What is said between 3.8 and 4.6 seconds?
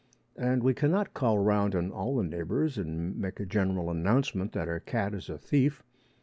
announcement